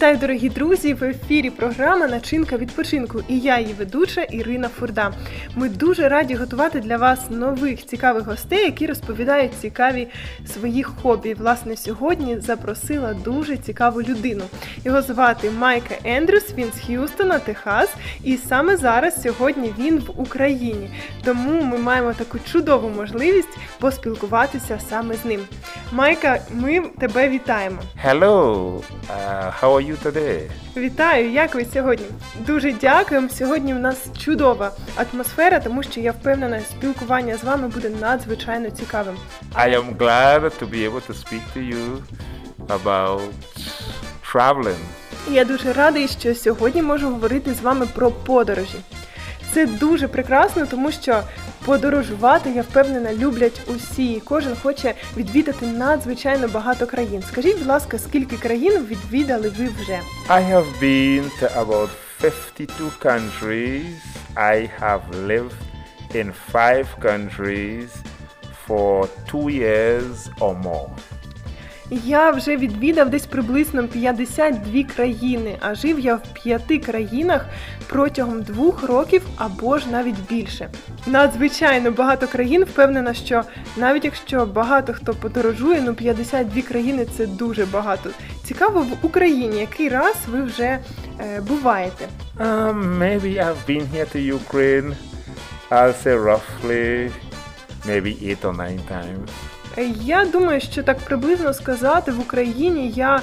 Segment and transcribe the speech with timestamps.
[0.00, 0.94] Вітаю, дорогі друзі!
[0.94, 3.22] В ефірі програма Начинка відпочинку.
[3.28, 5.12] І я, її ведуча Ірина Фурда.
[5.56, 10.08] Ми дуже раді готувати для вас нових цікавих гостей, які розповідають цікаві
[10.46, 11.34] свої хобі.
[11.34, 14.42] Власне, сьогодні запросила дуже цікаву людину.
[14.84, 16.54] Його звати Майка Ендрюс.
[16.54, 17.90] Він з Х'юстона, Техас.
[18.24, 20.90] І саме зараз сьогодні він в Україні.
[21.24, 25.40] Тому ми маємо таку чудову можливість поспілкуватися саме з ним.
[25.92, 27.78] Майка, ми тебе вітаємо.
[28.06, 28.30] Hello,
[28.72, 30.40] uh, how are you today?
[30.76, 32.06] Вітаю, як ви сьогодні?
[32.46, 33.28] Дуже дякуємо.
[33.28, 39.16] Сьогодні в нас чудова атмосфера, тому що я впевнена, спілкування з вами буде надзвичайно цікавим.
[39.54, 41.98] I am glad to be able to speak to you
[42.68, 43.20] about
[44.32, 44.78] traveling.
[45.30, 48.78] І я дуже радий, що сьогодні можу говорити з вами про подорожі.
[49.52, 51.22] Це дуже прекрасно, тому що
[51.64, 54.22] подорожувати, я впевнена, люблять усі.
[54.24, 57.22] Кожен хоче відвідати надзвичайно багато країн.
[57.28, 60.00] Скажіть, будь ласка, скільки країн відвідали ви вже?
[60.28, 61.88] I have been to about
[62.20, 63.96] 52 countries.
[64.36, 65.60] I have lived
[66.14, 67.88] in five countries
[68.66, 70.90] for two years or more.
[71.90, 77.46] Я вже відвідав десь приблизно 52 країни, а жив я в п'яти країнах
[77.86, 80.70] протягом двох років або ж навіть більше.
[81.06, 82.64] Надзвичайно багато країн.
[82.64, 83.42] Впевнена, що
[83.76, 88.10] навіть якщо багато хто подорожує, ну 52 країни це дуже багато.
[88.44, 90.78] Цікаво в Україні, який раз ви вже
[91.20, 92.08] е, буваєте?
[92.38, 94.94] Um, maybe I've been here to Ukraine,
[95.70, 97.10] I'll say roughly
[97.86, 99.30] maybe eight or nine times.
[99.78, 103.20] Е, Я думаю, що так приблизно сказати в Україні я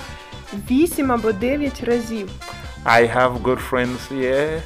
[0.71, 2.29] 8 або 9 разів.
[2.85, 4.61] I have good friends here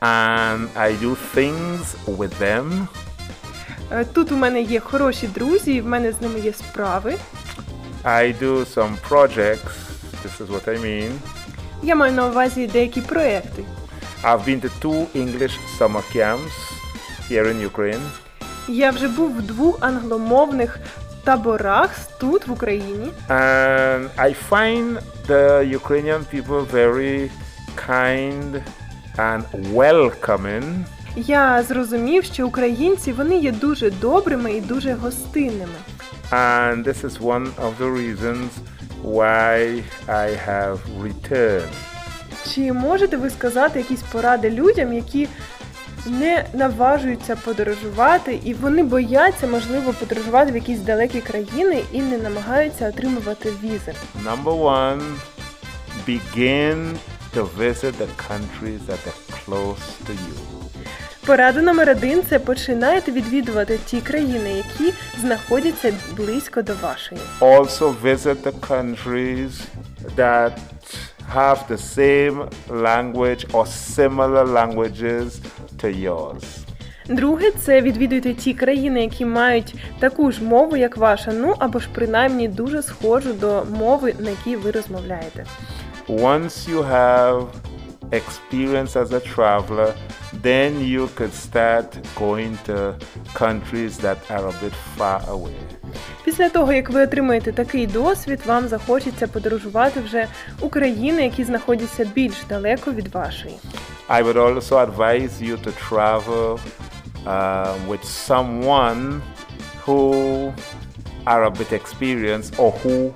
[0.00, 2.86] and I do things with them.
[3.92, 7.14] Е, Тут у мене є хороші друзі, і в мене з ними є справи.
[8.04, 9.74] I do some projects.
[10.24, 11.10] This is what I mean.
[11.82, 13.64] Я маю на увазі деякі проекти.
[14.22, 16.56] I've been to two English summer camps
[17.30, 18.00] here in Ukraine.
[18.68, 20.78] Я вже був в двох англомовних
[21.24, 23.08] таборах тут в Україні.
[23.28, 24.98] And I find
[25.28, 27.30] the Ukrainian people very
[27.88, 28.62] kind
[29.18, 29.44] and
[29.74, 30.84] welcoming.
[31.16, 35.78] Я зрозумів, що українці вони є дуже добрими і дуже гостинними.
[36.30, 38.48] And this is one of the reasons
[39.04, 41.68] why I have returned.
[42.54, 45.28] Чи можете ви сказати якісь поради людям, які
[46.06, 52.88] не наважуються подорожувати, і вони бояться, можливо, подорожувати в якісь далекі країни і не намагаються
[52.88, 53.94] отримувати візи?
[54.24, 55.02] Number one,
[56.06, 56.96] begin
[57.34, 60.54] to visit the countries that are close to you.
[61.26, 67.20] Порада номер один це починайте відвідувати ті країни, які знаходяться близько до вашої.
[67.40, 69.50] Also visit the countries
[70.16, 70.52] that
[71.34, 75.40] have the same language or similar languages
[75.86, 76.44] yours.
[77.08, 81.88] Друге, це відвідуйте ті країни, які мають таку ж мову, як ваша, ну або ж
[81.94, 85.46] принаймні дуже схожу до мови, на якій ви розмовляєте.
[86.08, 87.46] Once you have
[88.10, 89.92] experience as a traveler,
[90.42, 92.94] then you could start going to
[93.34, 95.60] countries that are a bit far away.
[96.24, 100.26] Після того, як ви отримаєте такий досвід, вам захочеться подорожувати вже
[100.60, 103.54] у країни, які знаходяться більш далеко від вашої.
[104.08, 106.60] I would also advise you to travel
[107.26, 109.22] uh, with someone
[109.84, 110.52] who
[111.26, 113.14] are a bit experienced or who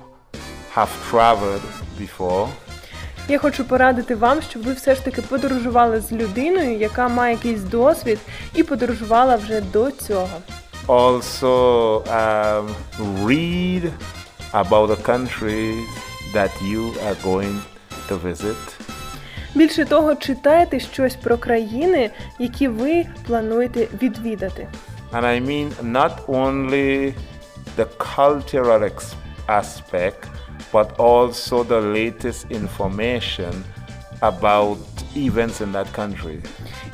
[0.71, 1.61] have traveled
[1.97, 2.49] before.
[3.27, 7.61] Я хочу порадити вам, щоб ви все ж таки подорожували з людиною, яка має якийсь
[7.61, 8.19] досвід
[8.55, 10.29] і подорожувала вже до цього.
[10.87, 12.67] Also, um,
[13.27, 13.91] read
[14.53, 15.87] about the countries
[16.33, 17.55] that you are going
[18.09, 18.88] to visit.
[19.55, 24.67] Більше того, читайте щось про країни, які ви плануєте відвідати.
[25.13, 27.13] And I mean not only
[27.77, 27.87] the
[28.17, 28.91] cultural
[29.47, 30.21] aspect,
[30.71, 33.53] but also the latest information
[34.21, 34.77] about
[35.15, 36.37] events in that country.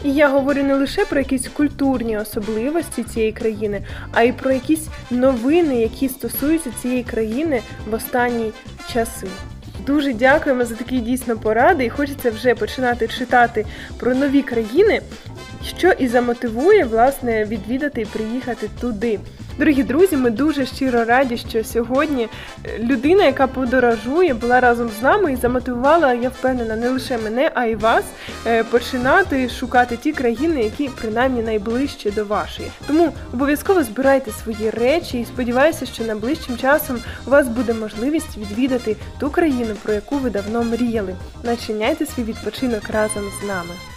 [0.03, 3.81] І я говорю не лише про якісь культурні особливості цієї країни,
[4.11, 8.51] а й про якісь новини, які стосуються цієї країни в останні
[8.93, 9.27] часи.
[9.85, 13.65] Дуже дякуємо за такі дійсно поради, і хочеться вже починати читати
[13.99, 15.01] про нові країни,
[15.77, 19.19] що і замотивує власне відвідати і приїхати туди.
[19.57, 22.27] Дорогі друзі, ми дуже щиро раді, що сьогодні
[22.65, 27.51] е, людина, яка подорожує, була разом з нами і замотивувала, я впевнена, не лише мене,
[27.53, 28.03] а й вас
[28.47, 32.71] е, починати шукати ті країни, які принаймні найближче до вашої.
[32.87, 38.95] Тому обов'язково збирайте свої речі і сподіваюся, що найближчим часом у вас буде можливість відвідати
[39.19, 41.15] ту країну, про яку ви давно мріяли.
[41.43, 43.94] Начиняйте свій відпочинок разом з нами.